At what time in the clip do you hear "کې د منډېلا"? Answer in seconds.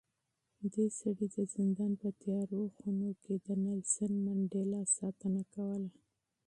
3.23-4.81